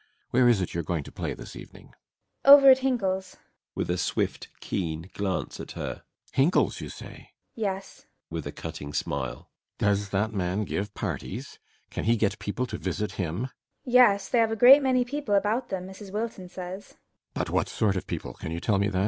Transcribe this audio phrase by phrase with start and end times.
[0.31, 1.93] Where is it you are going to play this evening?
[2.43, 2.55] FRIDA.
[2.57, 3.35] Over at the Hinkel's.
[3.35, 3.41] BORKMAN.
[3.75, 6.01] [With a swift, keen glance at her.]
[6.33, 7.05] Hinkel's, you say!
[7.05, 7.27] FRIDA.
[7.53, 7.95] Yes.
[7.95, 8.27] BORKMAN.
[8.31, 11.59] [With a cutting smile.] Does that man give parties?
[11.91, 13.41] Can he get people to visit him?
[13.43, 13.53] FRIDA.
[13.93, 16.11] Yes, they have a great many people about them, Mrs.
[16.11, 16.95] Wilton says.